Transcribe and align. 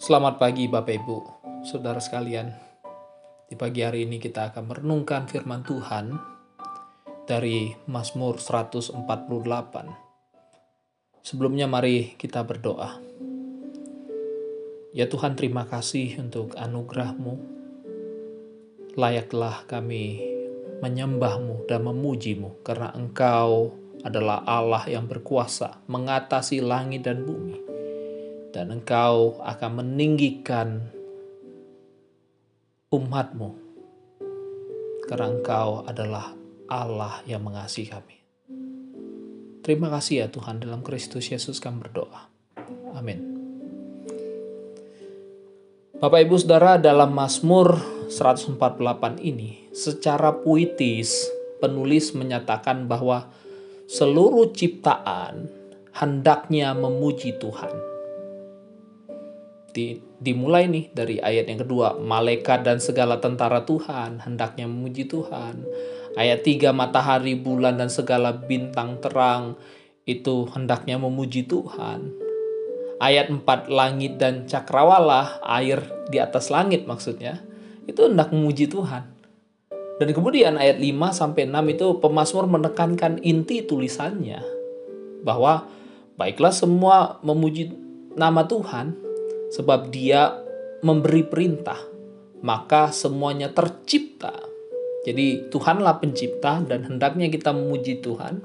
Selamat 0.00 0.40
pagi 0.40 0.64
Bapak 0.64 0.96
Ibu, 0.96 1.18
Saudara 1.60 2.00
sekalian. 2.00 2.48
Di 3.44 3.52
pagi 3.52 3.84
hari 3.84 4.08
ini 4.08 4.16
kita 4.16 4.48
akan 4.48 4.72
merenungkan 4.72 5.28
firman 5.28 5.60
Tuhan 5.60 6.16
dari 7.28 7.68
Mazmur 7.84 8.40
148. 8.40 8.96
Sebelumnya 11.20 11.68
mari 11.68 12.16
kita 12.16 12.48
berdoa. 12.48 12.96
Ya 14.96 15.04
Tuhan 15.04 15.36
terima 15.36 15.68
kasih 15.68 16.16
untuk 16.16 16.56
anugerah-Mu. 16.56 17.34
Layaklah 18.96 19.68
kami 19.68 20.24
menyembah-Mu 20.80 21.68
dan 21.68 21.84
memuji-Mu 21.84 22.64
karena 22.64 22.88
Engkau 22.96 23.76
adalah 24.00 24.48
Allah 24.48 24.88
yang 24.88 25.04
berkuasa 25.04 25.84
mengatasi 25.92 26.64
langit 26.64 27.04
dan 27.04 27.28
bumi. 27.28 27.69
Dan 28.50 28.74
engkau 28.74 29.38
akan 29.38 29.70
meninggikan 29.82 30.90
umatmu. 32.90 33.54
Karena 35.06 35.26
engkau 35.30 35.86
adalah 35.86 36.34
Allah 36.70 37.22
yang 37.26 37.42
mengasihi 37.46 37.90
kami. 37.90 38.16
Terima 39.60 39.90
kasih 39.90 40.24
ya 40.24 40.28
Tuhan 40.30 40.62
dalam 40.62 40.82
Kristus 40.82 41.30
Yesus 41.30 41.62
kami 41.62 41.82
berdoa. 41.86 42.30
Amin. 42.94 43.38
Bapak 46.00 46.24
Ibu 46.24 46.40
Saudara 46.40 46.80
dalam 46.80 47.12
Mazmur 47.12 47.76
148 48.08 48.56
ini 49.20 49.68
secara 49.76 50.32
puitis 50.32 51.28
penulis 51.60 52.16
menyatakan 52.16 52.88
bahwa 52.88 53.28
seluruh 53.84 54.48
ciptaan 54.56 55.44
hendaknya 55.92 56.72
memuji 56.72 57.36
Tuhan 57.36 57.89
di, 59.70 59.98
dimulai 60.18 60.66
nih 60.66 60.90
dari 60.92 61.16
ayat 61.18 61.46
yang 61.50 61.60
kedua. 61.62 61.96
Malaikat 61.98 62.66
dan 62.66 62.78
segala 62.78 63.18
tentara 63.18 63.62
Tuhan 63.64 64.22
hendaknya 64.22 64.66
memuji 64.66 65.06
Tuhan. 65.06 65.64
Ayat 66.18 66.42
tiga 66.42 66.74
matahari 66.74 67.38
bulan 67.38 67.78
dan 67.78 67.88
segala 67.88 68.34
bintang 68.34 68.98
terang 68.98 69.54
itu 70.04 70.46
hendaknya 70.50 70.98
memuji 70.98 71.46
Tuhan. 71.46 72.10
Ayat 73.00 73.32
empat 73.32 73.72
langit 73.72 74.20
dan 74.20 74.44
cakrawala 74.44 75.40
air 75.40 75.80
di 76.12 76.20
atas 76.20 76.52
langit 76.52 76.84
maksudnya 76.84 77.40
itu 77.88 78.06
hendak 78.06 78.34
memuji 78.34 78.68
Tuhan. 78.68 79.06
Dan 80.00 80.16
kemudian 80.16 80.56
ayat 80.56 80.80
5 80.80 81.12
sampai 81.12 81.44
6 81.44 81.76
itu 81.76 81.86
pemazmur 82.00 82.48
menekankan 82.48 83.20
inti 83.20 83.60
tulisannya 83.60 84.40
bahwa 85.20 85.68
baiklah 86.16 86.52
semua 86.52 87.20
memuji 87.20 87.76
nama 88.16 88.48
Tuhan 88.48 89.09
sebab 89.50 89.90
dia 89.90 90.32
memberi 90.80 91.26
perintah, 91.26 91.76
maka 92.40 92.94
semuanya 92.94 93.52
tercipta. 93.52 94.32
Jadi 95.04 95.50
Tuhanlah 95.50 96.00
pencipta 96.00 96.60
dan 96.64 96.86
hendaknya 96.86 97.28
kita 97.28 97.52
memuji 97.52 98.00
Tuhan. 98.00 98.44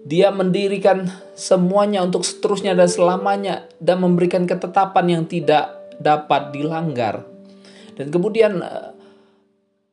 Dia 0.00 0.32
mendirikan 0.32 1.12
semuanya 1.36 2.00
untuk 2.00 2.24
seterusnya 2.24 2.72
dan 2.72 2.88
selamanya 2.88 3.68
dan 3.76 4.00
memberikan 4.00 4.48
ketetapan 4.48 5.20
yang 5.20 5.24
tidak 5.28 5.68
dapat 6.00 6.56
dilanggar. 6.56 7.28
Dan 8.00 8.08
kemudian 8.08 8.64
eh, 8.64 8.96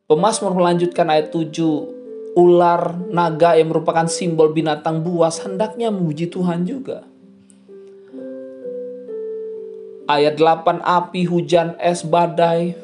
pemazmur 0.08 0.56
melanjutkan 0.56 1.12
ayat 1.12 1.36
7 1.36 2.40
ular 2.40 2.95
naga 3.09 3.58
yang 3.58 3.73
merupakan 3.73 4.06
simbol 4.06 4.53
binatang 4.53 5.02
buas 5.02 5.44
hendaknya 5.44 5.92
memuji 5.92 6.31
Tuhan 6.31 6.64
juga. 6.64 7.03
Ayat 10.08 10.39
8 10.39 10.80
api, 10.88 11.27
hujan, 11.27 11.75
es, 11.83 12.08
badai. 12.08 12.80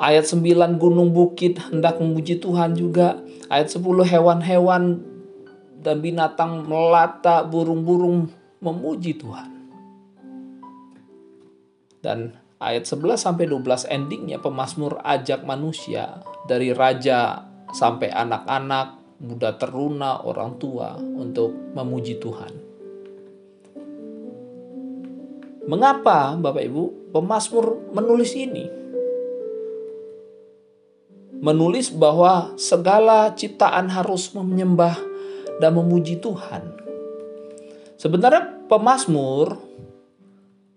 Ayat 0.00 0.24
9 0.24 0.80
gunung 0.80 1.12
bukit 1.12 1.60
hendak 1.60 2.00
memuji 2.00 2.40
Tuhan 2.40 2.72
juga. 2.72 3.20
Ayat 3.52 3.68
10 3.76 3.84
hewan-hewan 4.00 5.04
dan 5.84 6.00
binatang 6.00 6.64
melata, 6.64 7.44
burung-burung 7.44 8.32
memuji 8.64 9.12
Tuhan. 9.20 9.68
Dan 12.00 12.32
ayat 12.64 12.88
11 12.88 13.20
sampai 13.20 13.44
12 13.44 13.84
endingnya 13.92 14.40
pemazmur 14.40 15.04
ajak 15.04 15.44
manusia 15.44 16.24
dari 16.48 16.72
raja 16.72 17.44
sampai 17.76 18.08
anak-anak, 18.08 19.20
muda 19.20 19.60
teruna, 19.60 20.24
orang 20.24 20.56
tua 20.56 20.96
untuk 20.96 21.52
memuji 21.76 22.16
Tuhan. 22.16 22.65
Mengapa 25.66 26.38
Bapak 26.38 26.62
Ibu 26.62 27.10
pemazmur 27.10 27.90
menulis 27.90 28.38
ini? 28.38 28.70
Menulis 31.42 31.90
bahwa 31.90 32.54
segala 32.54 33.34
ciptaan 33.34 33.90
harus 33.90 34.30
menyembah 34.30 34.94
dan 35.58 35.74
memuji 35.74 36.22
Tuhan. 36.22 36.70
Sebenarnya 37.98 38.70
pemazmur 38.70 39.58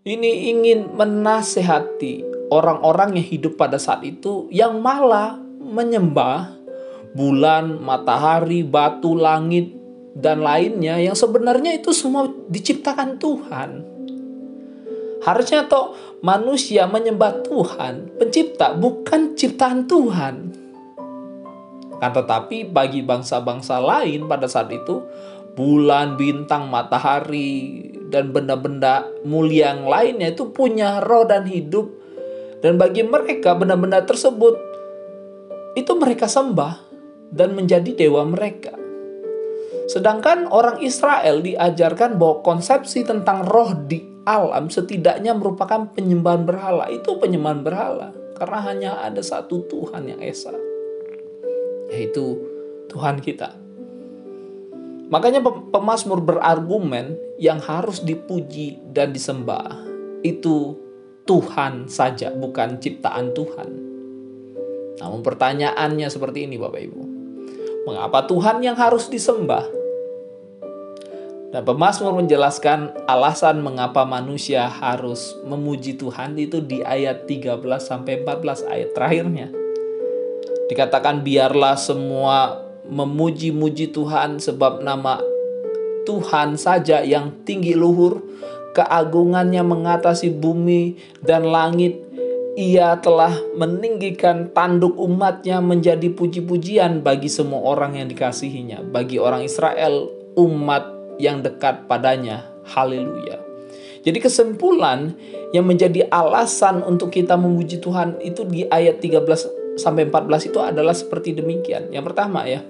ini 0.09 0.49
ingin 0.57 0.97
menasehati 0.97 2.49
orang-orang 2.49 3.22
yang 3.22 3.28
hidup 3.29 3.61
pada 3.61 3.78
saat 3.78 4.01
itu 4.01 4.49
yang 4.49 4.81
malah 4.81 5.38
menyembah 5.61 6.49
bulan, 7.13 7.78
matahari, 7.78 8.66
batu, 8.66 9.13
langit, 9.13 9.69
dan 10.17 10.41
lainnya 10.41 10.97
yang 10.97 11.13
sebenarnya 11.13 11.78
itu 11.78 11.94
semua 11.94 12.25
diciptakan 12.49 13.22
Tuhan. 13.22 13.98
Harusnya 15.19 15.68
toh 15.68 15.96
manusia 16.24 16.88
menyembah 16.88 17.44
Tuhan, 17.44 18.16
pencipta, 18.16 18.72
bukan 18.75 19.35
ciptaan 19.35 19.84
Tuhan. 19.84 20.35
Kan 22.00 22.12
tetapi 22.16 22.72
bagi 22.72 23.03
bangsa-bangsa 23.03 23.84
lain 23.84 24.31
pada 24.31 24.47
saat 24.47 24.72
itu, 24.72 25.03
bulan, 25.59 26.16
bintang, 26.16 26.72
matahari, 26.72 27.91
dan 28.09 28.31
benda-benda 28.31 29.03
mulia 29.28 29.75
yang 29.75 29.85
lainnya 29.85 30.31
itu 30.31 30.50
punya 30.56 31.03
roh 31.03 31.28
dan 31.28 31.46
hidup. 31.46 31.91
Dan 32.63 32.79
bagi 32.79 33.03
mereka 33.03 33.56
benda-benda 33.56 34.03
tersebut, 34.03 34.56
itu 35.75 35.91
mereka 35.96 36.28
sembah 36.28 36.79
dan 37.31 37.56
menjadi 37.56 37.91
dewa 37.96 38.24
mereka. 38.24 38.75
Sedangkan 39.90 40.50
orang 40.50 40.79
Israel 40.85 41.41
diajarkan 41.41 42.19
bahwa 42.19 42.46
konsepsi 42.46 43.03
tentang 43.03 43.46
roh 43.47 43.74
di 43.74 44.09
alam 44.28 44.68
setidaknya 44.68 45.35
merupakan 45.35 45.90
penyembahan 45.91 46.44
berhala. 46.44 46.88
Itu 46.91 47.19
penyembahan 47.19 47.62
berhala. 47.63 48.09
Karena 48.35 48.59
hanya 48.63 48.91
ada 49.03 49.19
satu 49.19 49.68
Tuhan 49.68 50.07
yang 50.07 50.22
esa. 50.24 50.56
Yaitu 51.91 52.40
Tuhan 52.90 53.19
kita. 53.19 53.56
Makanya 55.09 55.41
pemazmur 55.74 56.22
berargumen 56.22 57.18
yang 57.41 57.58
harus 57.58 58.06
dipuji 58.06 58.78
dan 58.94 59.09
disembah 59.09 59.81
itu 60.22 60.78
Tuhan 61.25 61.90
saja, 61.90 62.29
bukan 62.34 62.78
ciptaan 62.78 63.34
Tuhan. 63.34 63.69
Namun 65.02 65.22
pertanyaannya 65.24 66.08
seperti 66.12 66.46
ini 66.46 66.62
Bapak 66.62 66.81
Ibu. 66.81 67.02
Mengapa 67.90 68.28
Tuhan 68.29 68.62
yang 68.62 68.78
harus 68.78 69.09
disembah? 69.09 69.78
Dan 71.49 71.65
pemazmur 71.65 72.13
menjelaskan 72.13 73.09
alasan 73.09 73.65
mengapa 73.65 74.05
manusia 74.05 74.69
harus 74.69 75.33
memuji 75.41 75.97
Tuhan 75.97 76.37
itu 76.37 76.61
di 76.61 76.85
ayat 76.85 77.25
13 77.25 77.57
sampai 77.81 78.21
14 78.21 78.69
ayat 78.69 78.89
terakhirnya. 78.93 79.49
Dikatakan 80.69 81.25
biarlah 81.25 81.73
semua 81.73 82.61
memuji-muji 82.85 83.89
Tuhan 83.89 84.37
sebab 84.37 84.85
nama 84.85 85.17
Tuhan 86.05 86.53
saja 86.53 87.01
yang 87.01 87.41
tinggi 87.41 87.73
luhur, 87.73 88.21
keagungannya 88.77 89.66
mengatasi 89.66 90.29
bumi 90.29 91.02
dan 91.25 91.49
langit. 91.49 91.97
Ia 92.59 92.99
telah 93.02 93.34
meninggikan 93.55 94.53
tanduk 94.53 94.93
umatnya 94.99 95.63
menjadi 95.63 96.11
puji-pujian 96.13 97.02
bagi 97.02 97.31
semua 97.31 97.66
orang 97.66 97.97
yang 97.97 98.11
dikasihinya. 98.11 98.84
Bagi 98.84 99.16
orang 99.16 99.47
Israel, 99.47 100.11
umat 100.35 100.98
yang 101.19 101.43
dekat 101.43 101.85
padanya. 101.85 102.47
Haleluya. 102.63 103.37
Jadi 103.99 104.17
kesimpulan 104.23 105.13
yang 105.51 105.67
menjadi 105.67 106.07
alasan 106.07 106.81
untuk 106.87 107.11
kita 107.11 107.35
memuji 107.35 107.83
Tuhan 107.83 108.17
itu 108.23 108.47
di 108.47 108.63
ayat 108.66 109.03
13 109.03 109.75
sampai 109.75 110.07
14 110.07 110.49
itu 110.49 110.59
adalah 110.63 110.95
seperti 110.95 111.35
demikian. 111.35 111.91
Yang 111.91 112.16
pertama 112.16 112.47
ya, 112.47 112.63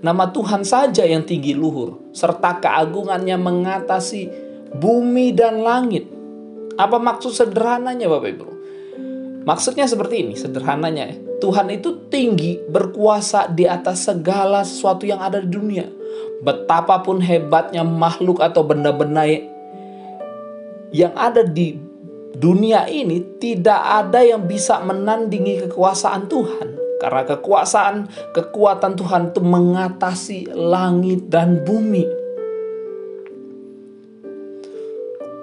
nama 0.00 0.32
Tuhan 0.32 0.64
saja 0.64 1.04
yang 1.04 1.28
tinggi 1.28 1.52
luhur 1.52 2.00
serta 2.16 2.56
keagungannya 2.58 3.36
mengatasi 3.36 4.22
bumi 4.72 5.36
dan 5.36 5.60
langit. 5.60 6.08
Apa 6.80 6.96
maksud 6.96 7.36
sederhananya 7.36 8.08
Bapak 8.08 8.30
Ibu? 8.32 8.46
Maksudnya 9.42 9.84
seperti 9.84 10.24
ini, 10.24 10.34
sederhananya. 10.38 11.12
Tuhan 11.42 11.68
itu 11.74 12.06
tinggi, 12.06 12.62
berkuasa 12.70 13.50
di 13.50 13.66
atas 13.66 14.06
segala 14.06 14.62
sesuatu 14.62 15.02
yang 15.02 15.18
ada 15.18 15.42
di 15.42 15.50
dunia 15.50 16.01
betapapun 16.42 17.22
hebatnya 17.22 17.86
makhluk 17.86 18.42
atau 18.42 18.66
benda-benda 18.66 19.24
yang 20.92 21.14
ada 21.16 21.46
di 21.46 21.78
dunia 22.36 22.88
ini 22.88 23.38
tidak 23.40 23.80
ada 23.80 24.20
yang 24.24 24.44
bisa 24.44 24.80
menandingi 24.82 25.68
kekuasaan 25.68 26.28
Tuhan. 26.28 26.68
Karena 27.02 27.26
kekuasaan, 27.26 28.06
kekuatan 28.30 28.94
Tuhan 28.94 29.22
itu 29.34 29.42
mengatasi 29.42 30.54
langit 30.54 31.26
dan 31.26 31.66
bumi. 31.66 32.06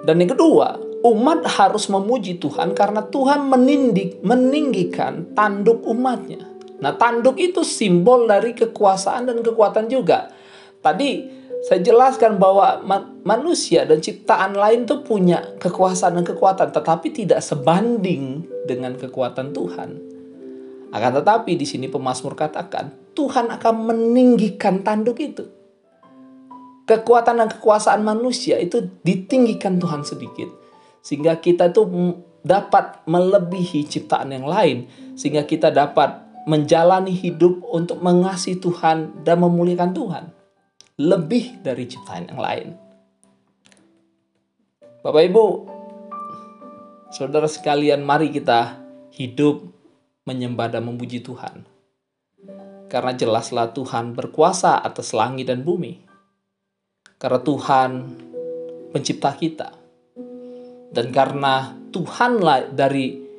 Dan 0.08 0.24
yang 0.24 0.32
kedua, 0.32 0.80
umat 1.04 1.44
harus 1.44 1.92
memuji 1.92 2.40
Tuhan 2.40 2.72
karena 2.72 3.04
Tuhan 3.12 3.44
menindik, 3.44 4.24
meninggikan 4.24 5.36
tanduk 5.36 5.84
umatnya. 5.84 6.48
Nah, 6.80 6.96
tanduk 6.96 7.36
itu 7.36 7.60
simbol 7.60 8.24
dari 8.24 8.56
kekuasaan 8.56 9.28
dan 9.28 9.44
kekuatan 9.44 9.92
juga. 9.92 10.32
Tadi 10.80 11.40
saya 11.60 11.84
jelaskan 11.84 12.40
bahwa 12.40 12.80
manusia 13.20 13.84
dan 13.84 14.00
ciptaan 14.00 14.56
lain 14.56 14.88
tuh 14.88 15.04
punya 15.04 15.44
kekuasaan 15.60 16.16
dan 16.16 16.24
kekuatan, 16.24 16.72
tetapi 16.72 17.12
tidak 17.12 17.44
sebanding 17.44 18.48
dengan 18.64 18.96
kekuatan 18.96 19.52
Tuhan. 19.52 19.90
Akan 20.90 21.12
tetapi 21.20 21.60
di 21.60 21.68
sini 21.68 21.86
pemazmur 21.92 22.32
katakan, 22.32 23.12
Tuhan 23.12 23.52
akan 23.52 23.74
meninggikan 23.92 24.80
tanduk 24.80 25.20
itu. 25.20 25.44
Kekuatan 26.88 27.44
dan 27.44 27.48
kekuasaan 27.52 28.00
manusia 28.00 28.56
itu 28.56 28.80
ditinggikan 29.04 29.76
Tuhan 29.76 30.00
sedikit. 30.02 30.48
Sehingga 31.04 31.38
kita 31.38 31.70
tuh 31.76 31.86
dapat 32.40 33.04
melebihi 33.04 33.84
ciptaan 33.84 34.32
yang 34.32 34.48
lain. 34.48 34.88
Sehingga 35.14 35.44
kita 35.44 35.70
dapat 35.70 36.24
menjalani 36.48 37.12
hidup 37.12 37.62
untuk 37.68 38.00
mengasihi 38.00 38.58
Tuhan 38.58 39.22
dan 39.22 39.44
memuliakan 39.44 39.92
Tuhan 39.92 40.39
lebih 41.00 41.64
dari 41.64 41.88
ciptaan 41.88 42.28
yang 42.28 42.40
lain. 42.44 42.68
Bapak 45.00 45.22
Ibu, 45.32 45.44
saudara 47.08 47.48
sekalian, 47.48 48.04
mari 48.04 48.28
kita 48.28 48.76
hidup 49.16 49.64
menyembah 50.28 50.68
dan 50.68 50.84
memuji 50.84 51.24
Tuhan. 51.24 51.64
Karena 52.92 53.16
jelaslah 53.16 53.72
Tuhan 53.72 54.12
berkuasa 54.12 54.84
atas 54.84 55.16
langit 55.16 55.48
dan 55.48 55.64
bumi. 55.64 56.04
Karena 57.16 57.40
Tuhan 57.40 57.90
pencipta 58.92 59.32
kita. 59.32 59.72
Dan 60.92 61.08
karena 61.16 61.80
Tuhanlah 61.88 62.76
dari 62.76 63.30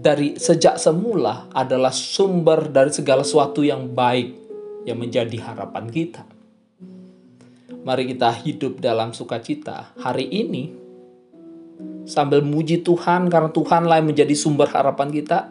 dari 0.00 0.36
sejak 0.36 0.76
semula 0.76 1.48
adalah 1.56 1.94
sumber 1.94 2.68
dari 2.68 2.92
segala 2.92 3.24
sesuatu 3.24 3.64
yang 3.64 3.92
baik 3.92 4.49
yang 4.84 5.00
menjadi 5.00 5.36
harapan 5.40 5.88
kita. 5.88 6.24
Mari 7.80 8.12
kita 8.12 8.28
hidup 8.44 8.78
dalam 8.80 9.16
sukacita 9.16 9.96
hari 9.96 10.28
ini 10.28 10.68
sambil 12.04 12.44
muji 12.44 12.84
Tuhan 12.84 13.32
karena 13.32 13.48
Tuhanlah 13.48 14.04
yang 14.04 14.08
menjadi 14.12 14.34
sumber 14.36 14.68
harapan 14.68 15.08
kita 15.08 15.48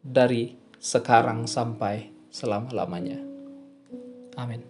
dari 0.00 0.56
sekarang 0.78 1.44
sampai 1.44 2.08
selama-lamanya. 2.32 3.18
Amin. 4.38 4.62